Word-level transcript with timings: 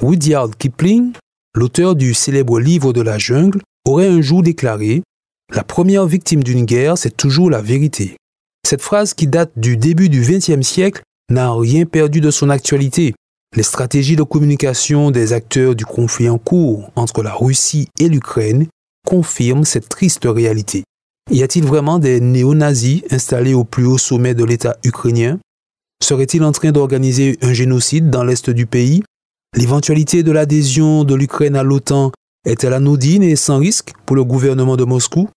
Rudyard 0.00 0.50
Kipling, 0.56 1.10
l'auteur 1.56 1.96
du 1.96 2.14
célèbre 2.14 2.60
livre 2.60 2.92
de 2.92 3.00
la 3.00 3.18
jungle, 3.18 3.60
aurait 3.84 4.06
un 4.06 4.20
jour 4.20 4.44
déclaré 4.44 5.02
La 5.52 5.64
première 5.64 6.06
victime 6.06 6.44
d'une 6.44 6.64
guerre, 6.64 6.96
c'est 6.96 7.16
toujours 7.16 7.50
la 7.50 7.60
vérité. 7.60 8.16
Cette 8.64 8.80
phrase 8.80 9.12
qui 9.12 9.26
date 9.26 9.50
du 9.56 9.76
début 9.76 10.08
du 10.08 10.20
XXe 10.20 10.62
siècle 10.62 11.02
n'a 11.30 11.52
rien 11.52 11.84
perdu 11.84 12.20
de 12.20 12.30
son 12.30 12.48
actualité. 12.48 13.14
Les 13.56 13.64
stratégies 13.64 14.14
de 14.14 14.22
communication 14.22 15.10
des 15.10 15.32
acteurs 15.32 15.74
du 15.74 15.84
conflit 15.84 16.28
en 16.28 16.38
cours 16.38 16.92
entre 16.94 17.24
la 17.24 17.34
Russie 17.34 17.88
et 17.98 18.08
l'Ukraine 18.08 18.68
confirment 19.04 19.64
cette 19.64 19.88
triste 19.88 20.26
réalité. 20.26 20.84
Y 21.28 21.42
a-t-il 21.42 21.64
vraiment 21.64 21.98
des 21.98 22.20
néo-nazis 22.20 23.02
installés 23.10 23.54
au 23.54 23.64
plus 23.64 23.84
haut 23.84 23.98
sommet 23.98 24.34
de 24.34 24.44
l'État 24.44 24.76
ukrainien? 24.84 25.40
Serait-il 26.00 26.44
en 26.44 26.52
train 26.52 26.70
d'organiser 26.70 27.36
un 27.42 27.52
génocide 27.52 28.10
dans 28.10 28.22
l'Est 28.22 28.48
du 28.48 28.66
pays? 28.66 29.02
L'éventualité 29.56 30.22
de 30.22 30.30
l'adhésion 30.30 31.04
de 31.04 31.14
l'Ukraine 31.14 31.56
à 31.56 31.62
l'OTAN 31.62 32.12
est-elle 32.44 32.74
anodine 32.74 33.22
et 33.22 33.34
sans 33.34 33.58
risque 33.58 33.92
pour 34.04 34.14
le 34.14 34.24
gouvernement 34.24 34.76
de 34.76 34.84
Moscou? 34.84 35.28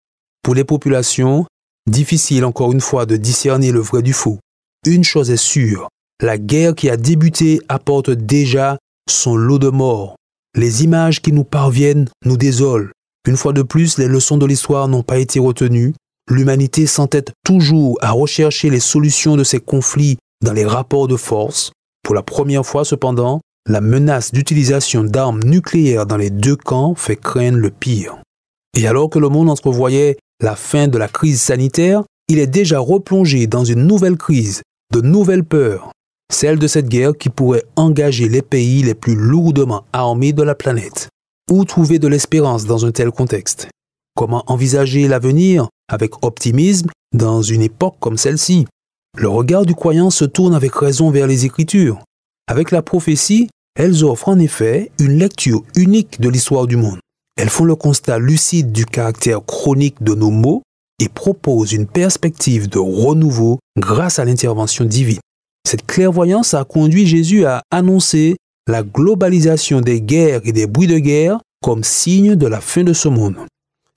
Pour 0.44 0.54
les 0.54 0.64
populations, 0.64 1.46
difficile 1.90 2.46
encore 2.46 2.72
une 2.72 2.82
fois 2.82 3.06
de 3.06 3.16
discerner 3.16 3.72
le 3.72 3.80
vrai 3.80 4.02
du 4.02 4.14
faux. 4.14 4.40
Une 4.86 5.04
chose 5.04 5.32
est 5.32 5.38
sûre, 5.38 5.88
la 6.22 6.38
guerre 6.38 6.76
qui 6.76 6.90
a 6.90 6.98
débuté 6.98 7.62
apporte 7.70 8.10
déjà 8.12 8.78
son 9.10 9.36
lot 9.36 9.60
de 9.60 9.70
morts. 9.70 10.16
Les 10.56 10.84
images 10.84 11.22
qui 11.22 11.32
nous 11.32 11.44
parviennent 11.44 12.10
nous 12.26 12.38
désolent. 12.38 12.92
Une 13.28 13.38
fois 13.38 13.54
de 13.54 13.62
plus, 13.62 13.98
les 13.98 14.08
leçons 14.08 14.38
de 14.38 14.46
l'histoire 14.46 14.88
n'ont 14.88 15.04
pas 15.04 15.20
été 15.20 15.40
retenues. 15.40 15.94
L'humanité 16.30 16.86
s'entête 16.86 17.32
toujours 17.46 17.98
à 18.02 18.12
rechercher 18.12 18.70
les 18.70 18.80
solutions 18.80 19.38
de 19.38 19.44
ces 19.44 19.60
conflits 19.60 20.18
dans 20.44 20.54
les 20.54 20.66
rapports 20.66 21.08
de 21.08 21.16
force. 21.16 21.72
Pour 22.04 22.16
la 22.16 22.24
première 22.24 22.66
fois 22.66 22.84
cependant, 22.84 23.42
la 23.68 23.82
menace 23.82 24.32
d'utilisation 24.32 25.04
d'armes 25.04 25.44
nucléaires 25.44 26.06
dans 26.06 26.18
les 26.18 26.30
deux 26.30 26.56
camps 26.56 26.96
fait 26.96 27.16
craindre 27.16 27.58
le 27.58 27.70
pire. 27.70 28.18
Et 28.76 28.88
alors 28.88 29.10
que 29.10 29.20
le 29.20 29.30
monde 29.30 29.50
entrevoyait 29.50 30.18
la 30.42 30.56
fin 30.56 30.88
de 30.88 30.98
la 30.98 31.08
crise 31.08 31.42
sanitaire, 31.42 32.04
il 32.28 32.40
est 32.40 32.48
déjà 32.48 32.80
replongé 32.80 33.46
dans 33.46 33.64
une 33.64 33.86
nouvelle 33.86 34.18
crise, 34.18 34.62
de 34.94 35.02
nouvelles 35.02 35.44
peurs, 35.44 35.92
celle 36.32 36.58
de 36.58 36.68
cette 36.68 36.88
guerre 36.88 37.18
qui 37.18 37.30
pourrait 37.30 37.66
engager 37.76 38.30
les 38.30 38.42
pays 38.42 38.82
les 38.82 38.96
plus 38.96 39.16
lourdement 39.16 39.84
armés 39.94 40.34
de 40.34 40.44
la 40.44 40.56
planète. 40.56 41.10
Où 41.52 41.66
trouver 41.66 42.00
de 42.00 42.08
l'espérance 42.08 42.66
dans 42.66 42.86
un 42.86 42.92
tel 42.92 43.12
contexte? 43.12 43.68
Comment 44.16 44.44
envisager 44.48 45.08
l'avenir 45.08 45.68
avec 45.90 46.26
optimisme 46.26 46.90
dans 47.14 47.42
une 47.42 47.62
époque 47.62 47.96
comme 48.00 48.18
celle-ci? 48.18 48.66
Le 49.18 49.28
regard 49.28 49.66
du 49.66 49.76
croyant 49.76 50.10
se 50.10 50.26
tourne 50.26 50.56
avec 50.56 50.74
raison 50.74 51.12
vers 51.12 51.28
les 51.28 51.46
Écritures. 51.46 52.00
Avec 52.48 52.72
la 52.72 52.82
prophétie, 52.82 53.50
elles 53.76 54.04
offrent 54.04 54.30
en 54.30 54.40
effet 54.40 54.92
une 55.00 55.18
lecture 55.18 55.64
unique 55.76 56.20
de 56.20 56.30
l'histoire 56.30 56.68
du 56.68 56.76
monde. 56.76 57.00
Elles 57.38 57.50
font 57.50 57.64
le 57.64 57.76
constat 57.76 58.20
lucide 58.20 58.72
du 58.72 58.86
caractère 58.86 59.46
chronique 59.46 60.04
de 60.04 60.14
nos 60.14 60.32
maux 60.32 60.64
et 61.00 61.10
proposent 61.10 61.72
une 61.72 61.88
perspective 61.88 62.70
de 62.70 62.80
renouveau 62.80 63.60
grâce 63.78 64.20
à 64.20 64.26
l'intervention 64.26 64.86
divine. 64.86 65.20
Cette 65.68 65.86
clairvoyance 65.86 66.54
a 66.54 66.64
conduit 66.64 67.08
Jésus 67.08 67.46
à 67.46 67.62
annoncer 67.72 68.36
la 68.68 68.84
globalisation 68.84 69.82
des 69.82 70.02
guerres 70.02 70.42
et 70.44 70.52
des 70.52 70.68
bruits 70.68 70.88
de 70.88 71.00
guerre 71.00 71.40
comme 71.64 71.84
signe 71.84 72.36
de 72.36 72.48
la 72.48 72.62
fin 72.62 72.84
de 72.84 72.94
ce 72.94 73.08
monde. 73.08 73.38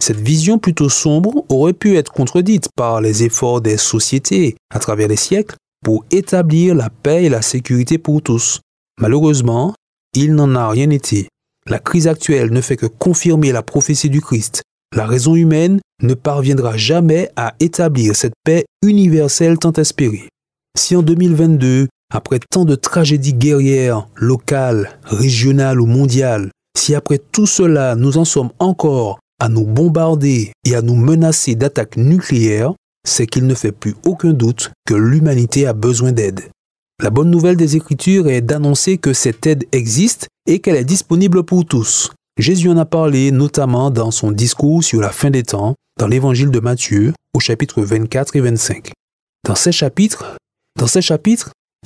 Cette 0.03 0.21
vision 0.21 0.59
plutôt 0.59 0.89
sombre 0.89 1.45
aurait 1.49 1.73
pu 1.73 1.97
être 1.97 2.13
contredite 2.13 2.69
par 2.77 3.01
les 3.01 3.23
efforts 3.23 3.61
des 3.61 3.77
sociétés 3.77 4.57
à 4.73 4.79
travers 4.79 5.09
les 5.09 5.17
siècles 5.17 5.57
pour 5.85 6.05
établir 6.11 6.75
la 6.75 6.91
paix 6.91 7.25
et 7.25 7.29
la 7.29 7.43
sécurité 7.43 7.99
pour 7.99 8.23
tous. 8.23 8.61
Malheureusement, 9.01 9.75
il 10.15 10.35
n'en 10.35 10.57
a 10.57 10.69
rien 10.69 10.91
été. 10.91 11.29
La 11.67 11.79
crise 11.79 12.09
actuelle 12.09 12.53
ne 12.53 12.61
fait 12.61 12.77
que 12.77 12.87
confirmer 12.87 13.53
la 13.53 13.63
prophétie 13.63 14.11
du 14.11 14.21
Christ. 14.21 14.63
La 14.97 15.07
raison 15.07 15.35
humaine 15.35 15.81
ne 16.03 16.15
parviendra 16.15 16.77
jamais 16.77 17.31
à 17.37 17.55
établir 17.61 18.17
cette 18.17 18.35
paix 18.45 18.65
universelle 18.83 19.59
tant 19.59 19.73
espérée. 19.73 20.29
Si 20.77 20.97
en 20.97 21.03
2022, 21.03 21.89
après 22.13 22.39
tant 22.51 22.65
de 22.65 22.75
tragédies 22.75 23.35
guerrières, 23.35 24.09
locales, 24.17 24.99
régionales 25.05 25.81
ou 25.81 25.87
mondiales, 25.87 26.51
si 26.77 26.95
après 26.95 27.19
tout 27.19 27.47
cela 27.47 27.95
nous 27.95 28.19
en 28.19 28.25
sommes 28.25 28.51
encore 28.59 29.19
à 29.41 29.49
nous 29.49 29.65
bombarder 29.65 30.53
et 30.65 30.75
à 30.75 30.83
nous 30.83 30.97
menacer 30.97 31.55
d'attaques 31.55 31.97
nucléaires, 31.97 32.73
c'est 33.07 33.27
qu'il 33.27 33.47
ne 33.47 33.55
fait 33.55 33.73
plus 33.73 33.95
aucun 34.05 34.33
doute 34.33 34.73
que 34.87 34.95
l'humanité 34.95 35.67
a 35.67 35.73
besoin 35.73 36.13
d'aide. 36.13 36.41
La 37.03 37.11
bonne 37.11 37.31
nouvelle 37.31 37.57
des 37.57 37.77
Écritures 37.77 38.29
est 38.29 38.41
d'annoncer 38.41 38.99
que 38.99 39.13
cette 39.13 39.47
aide 39.47 39.67
existe 39.73 40.29
et 40.47 40.61
qu'elle 40.61 40.77
est 40.77 40.85
disponible 40.85 41.43
pour 41.43 41.65
tous. 41.65 42.13
Jésus 42.39 42.69
en 42.69 42.77
a 42.77 42.85
parlé 42.85 43.31
notamment 43.31 43.91
dans 43.91 44.11
son 44.11 44.31
discours 44.31 44.83
sur 44.83 45.01
la 45.01 45.11
fin 45.11 45.31
des 45.31 45.43
temps, 45.43 45.75
dans 45.99 46.07
l'évangile 46.07 46.51
de 46.51 46.61
Matthieu, 46.61 47.13
au 47.35 47.41
chapitre 47.41 47.83
24 47.83 48.37
et 48.37 48.41
25. 48.41 48.93
Dans 49.47 49.55
ces 49.55 49.73
chapitres, 49.73 50.37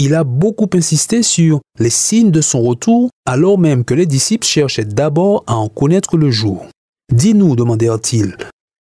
il 0.01 0.15
a 0.15 0.25
beaucoup 0.25 0.69
insisté 0.75 1.23
sur 1.23 1.61
les 1.79 1.91
signes 1.91 2.31
de 2.31 2.41
son 2.41 2.63
retour, 2.63 3.11
alors 3.27 3.59
même 3.59 3.85
que 3.85 3.95
les 3.95 4.07
disciples 4.07 4.47
cherchaient 4.47 4.85
d'abord 4.85 5.43
à 5.47 5.57
en 5.57 5.69
connaître 5.69 6.17
le 6.17 6.31
jour. 6.31 6.67
Dis-nous, 7.13 7.57
demandèrent-ils, 7.57 8.37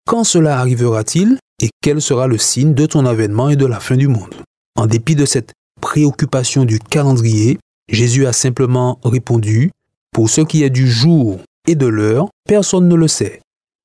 quand 0.08 0.24
cela 0.24 0.58
arrivera-t-il 0.58 1.36
et 1.62 1.68
quel 1.82 2.00
sera 2.00 2.26
le 2.28 2.38
signe 2.38 2.72
de 2.72 2.86
ton 2.86 3.04
avènement 3.04 3.50
et 3.50 3.56
de 3.56 3.66
la 3.66 3.78
fin 3.78 3.94
du 3.94 4.08
monde? 4.08 4.34
En 4.74 4.86
dépit 4.86 5.14
de 5.14 5.26
cette 5.26 5.52
préoccupation 5.82 6.64
du 6.64 6.78
calendrier, 6.78 7.58
Jésus 7.90 8.26
a 8.26 8.32
simplement 8.32 8.98
répondu, 9.04 9.70
Pour 10.10 10.30
ce 10.30 10.40
qui 10.40 10.62
est 10.62 10.70
du 10.70 10.88
jour 10.88 11.40
et 11.66 11.74
de 11.74 11.86
l'heure, 11.86 12.30
personne 12.48 12.88
ne 12.88 12.94
le 12.94 13.06
sait, 13.06 13.42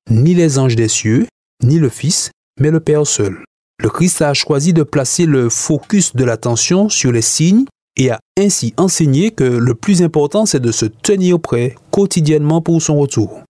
ni 0.10 0.34
les 0.34 0.60
anges 0.60 0.78
des 0.78 0.88
cieux, 0.88 1.28
ni 1.62 1.78
le 1.78 1.90
Fils, 1.90 2.32
mais 2.58 2.72
le 2.72 2.80
Père 2.80 3.06
seul. 3.06 3.44
Le 3.82 3.90
Christ 3.90 4.22
a 4.22 4.34
choisi 4.34 4.72
de 4.72 4.84
placer 4.84 5.26
le 5.26 5.50
focus 5.50 6.16
de 6.16 6.24
l'attention 6.24 6.88
sur 6.88 7.12
les 7.12 7.22
signes 7.22 7.66
et 7.98 8.12
a 8.12 8.20
ainsi 8.40 8.74
enseigné 8.78 9.32
que 9.32 9.44
le 9.44 9.76
plus 9.76 10.02
important 10.02 10.46
c'est 10.46 10.62
de 10.62 10.72
se 10.72 10.86
tenir 10.86 11.38
prêt 11.42 11.76
quotidiennement 11.92 12.62
pour 12.62 12.82
son 12.82 12.98
retour. 12.98 13.42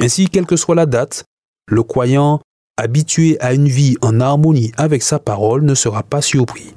Ainsi, 0.00 0.28
quelle 0.30 0.46
que 0.46 0.56
soit 0.56 0.74
la 0.74 0.86
date, 0.86 1.24
le 1.70 1.82
croyant 1.82 2.40
habitué 2.76 3.36
à 3.40 3.54
une 3.54 3.68
vie 3.68 3.96
en 4.02 4.20
harmonie 4.20 4.72
avec 4.76 5.02
sa 5.02 5.18
parole 5.18 5.64
ne 5.64 5.74
sera 5.74 6.02
pas 6.02 6.22
surpris. 6.22 6.74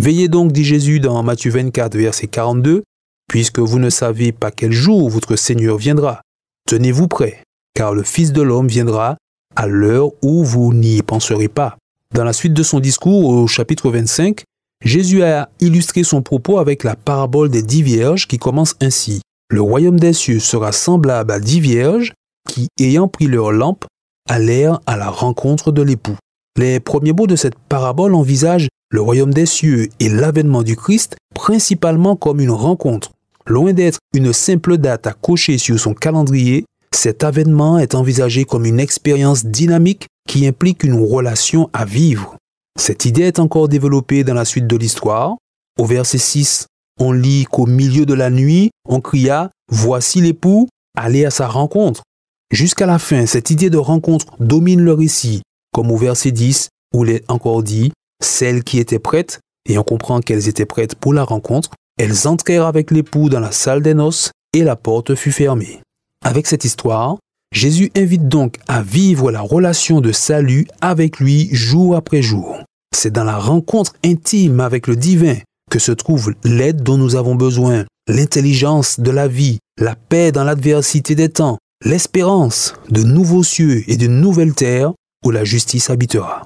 Veillez 0.00 0.28
donc, 0.28 0.52
dit 0.52 0.64
Jésus 0.64 1.00
dans 1.00 1.22
Matthieu 1.22 1.50
24, 1.50 1.96
verset 1.96 2.28
42, 2.28 2.82
puisque 3.28 3.58
vous 3.58 3.78
ne 3.78 3.90
savez 3.90 4.32
pas 4.32 4.50
quel 4.50 4.72
jour 4.72 5.10
votre 5.10 5.36
Seigneur 5.36 5.76
viendra. 5.76 6.22
Tenez-vous 6.66 7.08
prêt, 7.08 7.42
car 7.74 7.92
le 7.92 8.02
Fils 8.02 8.32
de 8.32 8.42
l'homme 8.42 8.68
viendra 8.68 9.16
à 9.56 9.66
l'heure 9.66 10.10
où 10.22 10.44
vous 10.44 10.72
n'y 10.72 11.02
penserez 11.02 11.48
pas. 11.48 11.76
Dans 12.14 12.24
la 12.24 12.32
suite 12.32 12.54
de 12.54 12.62
son 12.62 12.80
discours 12.80 13.28
au 13.28 13.46
chapitre 13.46 13.90
25, 13.90 14.42
Jésus 14.84 15.22
a 15.22 15.50
illustré 15.60 16.02
son 16.02 16.22
propos 16.22 16.58
avec 16.58 16.84
la 16.84 16.96
parabole 16.96 17.50
des 17.50 17.62
dix 17.62 17.82
vierges 17.82 18.26
qui 18.26 18.38
commence 18.38 18.76
ainsi. 18.80 19.20
Le 19.50 19.60
royaume 19.60 20.00
des 20.00 20.12
cieux 20.12 20.40
sera 20.40 20.72
semblable 20.72 21.30
à 21.30 21.40
dix 21.40 21.60
vierges 21.60 22.14
qui, 22.48 22.68
ayant 22.80 23.08
pris 23.08 23.26
leur 23.26 23.52
lampe, 23.52 23.84
allèrent 24.28 24.80
à 24.86 24.96
la 24.96 25.10
rencontre 25.10 25.72
de 25.72 25.82
l'époux. 25.82 26.16
Les 26.56 26.80
premiers 26.80 27.12
mots 27.12 27.26
de 27.26 27.36
cette 27.36 27.58
parabole 27.58 28.14
envisagent 28.14 28.68
le 28.90 29.00
royaume 29.00 29.32
des 29.32 29.46
cieux 29.46 29.88
et 30.00 30.08
l'avènement 30.08 30.62
du 30.62 30.76
Christ 30.76 31.16
principalement 31.34 32.16
comme 32.16 32.40
une 32.40 32.50
rencontre. 32.50 33.12
Loin 33.46 33.72
d'être 33.72 33.98
une 34.14 34.32
simple 34.32 34.78
date 34.78 35.06
à 35.06 35.12
cocher 35.12 35.58
sur 35.58 35.78
son 35.78 35.94
calendrier, 35.94 36.64
cet 36.94 37.24
avènement 37.24 37.78
est 37.78 37.94
envisagé 37.94 38.44
comme 38.44 38.66
une 38.66 38.80
expérience 38.80 39.46
dynamique 39.46 40.06
qui 40.28 40.46
implique 40.46 40.84
une 40.84 41.00
relation 41.00 41.70
à 41.72 41.84
vivre. 41.84 42.36
Cette 42.78 43.04
idée 43.04 43.22
est 43.22 43.38
encore 43.38 43.68
développée 43.68 44.24
dans 44.24 44.34
la 44.34 44.44
suite 44.44 44.66
de 44.66 44.76
l'histoire. 44.76 45.36
Au 45.78 45.84
verset 45.84 46.18
6, 46.18 46.66
on 46.98 47.12
lit 47.12 47.44
qu'au 47.44 47.66
milieu 47.66 48.06
de 48.06 48.14
la 48.14 48.30
nuit, 48.30 48.70
on 48.88 49.00
cria 49.00 49.50
Voici 49.72 50.20
l'époux, 50.20 50.68
allez 50.96 51.24
à 51.24 51.30
sa 51.30 51.46
rencontre. 51.46 52.02
Jusqu'à 52.50 52.86
la 52.86 52.98
fin, 52.98 53.26
cette 53.26 53.50
idée 53.50 53.70
de 53.70 53.78
rencontre 53.78 54.26
domine 54.40 54.80
le 54.80 54.92
récit, 54.92 55.42
comme 55.72 55.92
au 55.92 55.96
verset 55.96 56.32
10, 56.32 56.68
où 56.92 57.04
il 57.04 57.12
est 57.12 57.30
encore 57.30 57.62
dit 57.62 57.92
Celles 58.20 58.64
qui 58.64 58.80
étaient 58.80 58.98
prêtes, 58.98 59.38
et 59.68 59.78
on 59.78 59.84
comprend 59.84 60.20
qu'elles 60.20 60.48
étaient 60.48 60.66
prêtes 60.66 60.96
pour 60.96 61.14
la 61.14 61.22
rencontre, 61.22 61.70
elles 61.96 62.26
entrèrent 62.26 62.66
avec 62.66 62.90
l'époux 62.90 63.28
dans 63.28 63.38
la 63.38 63.52
salle 63.52 63.82
des 63.82 63.94
noces, 63.94 64.32
et 64.52 64.64
la 64.64 64.74
porte 64.74 65.14
fut 65.14 65.30
fermée. 65.30 65.80
Avec 66.24 66.48
cette 66.48 66.64
histoire, 66.64 67.18
Jésus 67.54 67.92
invite 67.96 68.26
donc 68.26 68.56
à 68.66 68.82
vivre 68.82 69.30
la 69.30 69.42
relation 69.42 70.00
de 70.00 70.10
salut 70.10 70.66
avec 70.80 71.20
lui 71.20 71.48
jour 71.52 71.94
après 71.94 72.20
jour. 72.20 72.58
C'est 72.92 73.12
dans 73.12 73.24
la 73.24 73.38
rencontre 73.38 73.92
intime 74.04 74.58
avec 74.58 74.88
le 74.88 74.96
divin 74.96 75.36
que 75.70 75.78
se 75.78 75.92
trouve 75.92 76.34
l'aide 76.42 76.82
dont 76.82 76.98
nous 76.98 77.14
avons 77.14 77.36
besoin, 77.36 77.84
l'intelligence 78.08 78.98
de 78.98 79.12
la 79.12 79.28
vie, 79.28 79.58
la 79.78 79.94
paix 79.94 80.32
dans 80.32 80.42
l'adversité 80.42 81.14
des 81.14 81.28
temps, 81.28 81.58
l'espérance 81.82 82.74
de 82.90 83.02
nouveaux 83.02 83.42
cieux 83.42 83.84
et 83.90 83.96
de 83.96 84.06
nouvelles 84.06 84.54
terres 84.54 84.92
où 85.24 85.30
la 85.30 85.44
justice 85.44 85.90
habitera. 85.90 86.44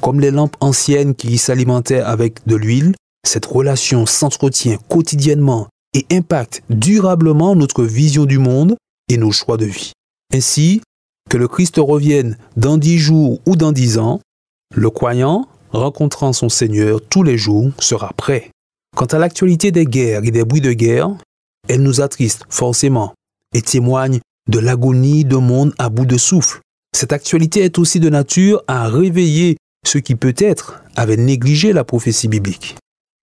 Comme 0.00 0.20
les 0.20 0.30
lampes 0.30 0.56
anciennes 0.60 1.14
qui 1.14 1.38
s'alimentaient 1.38 2.00
avec 2.00 2.46
de 2.46 2.56
l'huile, 2.56 2.94
cette 3.24 3.46
relation 3.46 4.06
s'entretient 4.06 4.78
quotidiennement 4.88 5.68
et 5.94 6.06
impacte 6.10 6.62
durablement 6.70 7.54
notre 7.54 7.84
vision 7.84 8.24
du 8.24 8.38
monde 8.38 8.76
et 9.08 9.16
nos 9.16 9.30
choix 9.30 9.56
de 9.56 9.66
vie. 9.66 9.92
Ainsi, 10.34 10.80
que 11.30 11.36
le 11.36 11.46
Christ 11.46 11.76
revienne 11.78 12.36
dans 12.56 12.78
dix 12.78 12.98
jours 12.98 13.40
ou 13.46 13.54
dans 13.54 13.72
dix 13.72 13.98
ans, 13.98 14.20
le 14.74 14.90
croyant, 14.90 15.46
rencontrant 15.70 16.32
son 16.32 16.48
Seigneur 16.48 17.00
tous 17.08 17.22
les 17.22 17.38
jours, 17.38 17.70
sera 17.78 18.12
prêt. 18.14 18.50
Quant 18.96 19.06
à 19.06 19.18
l'actualité 19.18 19.70
des 19.70 19.86
guerres 19.86 20.24
et 20.24 20.30
des 20.30 20.44
bruits 20.44 20.60
de 20.60 20.72
guerre, 20.72 21.14
elle 21.68 21.82
nous 21.82 22.00
attriste 22.00 22.44
forcément 22.48 23.14
et 23.54 23.62
témoigne 23.62 24.20
de 24.48 24.58
l'agonie 24.58 25.24
d'un 25.24 25.40
monde 25.40 25.74
à 25.78 25.88
bout 25.88 26.06
de 26.06 26.18
souffle. 26.18 26.60
Cette 26.96 27.12
actualité 27.12 27.60
est 27.60 27.78
aussi 27.78 28.00
de 28.00 28.08
nature 28.08 28.62
à 28.68 28.88
réveiller 28.88 29.56
ceux 29.86 30.00
qui 30.00 30.14
peut-être 30.14 30.82
avaient 30.96 31.16
négligé 31.16 31.72
la 31.72 31.84
prophétie 31.84 32.28
biblique. 32.28 32.76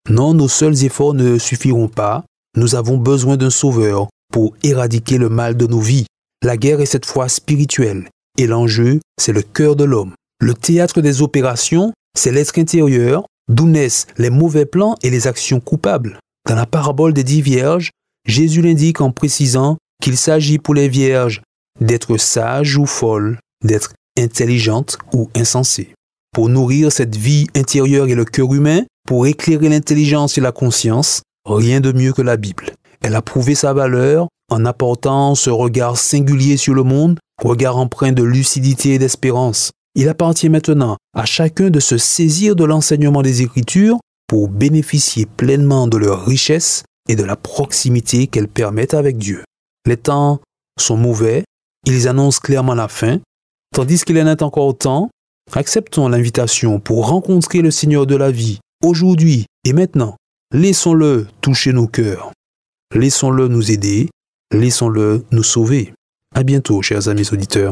Non, 0.10 0.34
nos 0.34 0.48
seuls 0.48 0.84
efforts 0.84 1.14
ne 1.14 1.38
suffiront 1.38 1.88
pas. 1.88 2.24
Nous 2.58 2.76
avons 2.76 2.98
besoin 2.98 3.38
d'un 3.38 3.50
sauveur 3.50 4.08
pour 4.32 4.56
éradiquer 4.64 5.18
le 5.18 5.30
mal 5.30 5.56
de 5.56 5.68
nos 5.68 5.80
vies. 5.80 6.06
La 6.44 6.58
guerre 6.58 6.82
est 6.82 6.86
cette 6.86 7.06
fois 7.06 7.30
spirituelle 7.30 8.08
et 8.38 8.48
l'enjeu, 8.48 9.00
c'est 9.20 9.34
le 9.34 9.42
cœur 9.42 9.76
de 9.76 9.84
l'homme. 9.84 10.14
Le 10.42 10.54
théâtre 10.54 11.02
des 11.02 11.22
opérations, 11.22 11.92
c'est 12.18 12.32
l'être 12.32 12.58
intérieur, 12.58 13.26
d'où 13.50 13.68
naissent 13.68 14.08
les 14.18 14.30
mauvais 14.30 14.66
plans 14.66 14.96
et 15.04 15.10
les 15.10 15.28
actions 15.28 15.60
coupables. 15.60 16.18
Dans 16.48 16.56
la 16.56 16.66
parabole 16.66 17.14
des 17.14 17.26
dix 17.26 17.42
vierges, 17.42 17.92
Jésus 18.26 18.62
l'indique 18.62 19.02
en 19.02 19.12
précisant 19.12 19.78
qu'il 20.02 20.18
s'agit 20.18 20.58
pour 20.58 20.74
les 20.74 20.90
vierges 20.90 21.42
d'être 21.80 22.18
sages 22.18 22.78
ou 22.78 22.86
folles, 22.86 23.40
d'être 23.64 23.94
intelligentes 24.18 24.98
ou 25.14 25.30
insensées. 25.36 25.94
Pour 26.34 26.50
nourrir 26.50 26.92
cette 26.92 27.16
vie 27.16 27.48
intérieure 27.56 28.08
et 28.08 28.16
le 28.16 28.26
cœur 28.26 28.54
humain, 28.54 28.84
pour 29.08 29.26
éclairer 29.26 29.70
l'intelligence 29.70 30.38
et 30.38 30.42
la 30.42 30.52
conscience, 30.52 31.22
rien 31.46 31.80
de 31.80 31.92
mieux 31.92 32.14
que 32.14 32.22
la 32.22 32.38
Bible. 32.38 32.72
Elle 33.02 33.16
a 33.16 33.22
prouvé 33.22 33.56
sa 33.56 33.74
valeur 33.74 34.28
en 34.52 34.66
apportant 34.66 35.36
ce 35.36 35.50
regard 35.50 35.98
singulier 35.98 36.58
sur 36.58 36.74
le 36.74 36.84
monde, 36.84 37.20
regard 37.42 37.78
empreint 37.78 38.12
de 38.12 38.24
lucidité 38.24 38.96
et 38.96 39.00
d'espérance. 39.00 39.72
Il 39.96 40.10
appartient 40.10 40.50
maintenant 40.50 40.98
à 41.16 41.26
chacun 41.26 41.70
de 41.70 41.80
se 41.80 41.98
saisir 41.98 42.56
de 42.56 42.64
l'enseignement 42.64 43.22
des 43.22 43.42
Écritures 43.42 43.98
pour 44.28 44.50
bénéficier 44.50 45.26
pleinement 45.26 45.88
de 45.88 45.98
leur 45.98 46.26
richesse 46.26 46.84
et 47.08 47.16
de 47.16 47.24
la 47.24 47.36
proximité 47.36 48.28
qu'elles 48.28 48.48
permettent 48.48 48.94
avec 48.94 49.18
Dieu. 49.18 49.44
Les 49.86 49.98
temps 49.98 50.40
sont 50.80 50.98
mauvais, 50.98 51.44
ils 51.86 52.08
annoncent 52.08 52.40
clairement 52.42 52.76
la 52.76 52.88
fin, 52.88 53.20
tandis 53.74 54.04
qu'il 54.04 54.20
en 54.20 54.28
est 54.28 54.42
encore 54.42 54.78
temps, 54.78 55.10
acceptons 55.54 56.08
l'invitation 56.08 56.80
pour 56.80 57.08
rencontrer 57.08 57.62
le 57.62 57.72
Seigneur 57.72 58.06
de 58.06 58.16
la 58.16 58.32
vie, 58.32 58.60
aujourd'hui 58.84 59.46
et 59.64 59.74
maintenant. 59.74 60.16
Laissons-le 60.54 61.28
toucher 61.42 61.74
nos 61.74 61.88
cœurs. 61.88 62.32
Laissons-le 62.96 63.48
nous 63.48 63.72
aider. 63.72 64.10
Laissons-le 64.52 65.26
nous 65.32 65.44
sauver. 65.44 65.94
À 66.34 66.42
bientôt, 66.44 66.82
chers 66.82 67.08
amis 67.08 67.30
auditeurs. 67.32 67.72